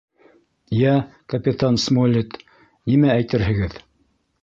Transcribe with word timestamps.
—Йә, 0.77 0.93
капитан 1.35 1.79
Смолетт, 1.85 2.43
нимә 2.93 3.15
әйтерһегеҙ? 3.21 3.83